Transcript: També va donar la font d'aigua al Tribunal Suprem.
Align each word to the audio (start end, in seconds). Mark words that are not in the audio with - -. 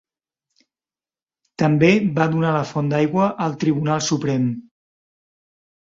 També 1.65 1.91
va 2.17 2.27
donar 2.33 2.55
la 2.57 2.65
font 2.73 2.91
d'aigua 2.97 3.31
al 3.49 3.57
Tribunal 3.65 4.05
Suprem. 4.11 4.53